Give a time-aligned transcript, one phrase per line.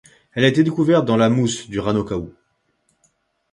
[0.33, 2.33] Elle a été découverte dans de la mousse du Rano Kau.